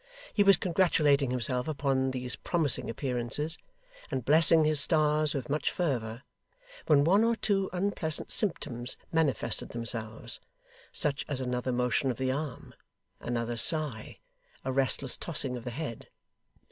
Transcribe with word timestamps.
He 0.33 0.41
was 0.41 0.57
congratulating 0.57 1.29
himself 1.29 1.67
upon 1.67 2.09
these 2.09 2.35
promising 2.35 2.89
appearances, 2.89 3.59
and 4.09 4.25
blessing 4.25 4.63
his 4.63 4.79
stars 4.79 5.35
with 5.35 5.47
much 5.47 5.69
fervour, 5.69 6.23
when 6.87 7.03
one 7.03 7.23
or 7.23 7.35
two 7.35 7.69
unpleasant 7.71 8.31
symptoms 8.31 8.97
manifested 9.11 9.69
themselves: 9.69 10.39
such 10.91 11.23
as 11.27 11.39
another 11.39 11.71
motion 11.71 12.09
of 12.09 12.17
the 12.17 12.31
arm, 12.31 12.73
another 13.19 13.57
sigh, 13.57 14.17
a 14.65 14.71
restless 14.71 15.17
tossing 15.17 15.55
of 15.55 15.65
the 15.65 15.69
head. 15.69 16.07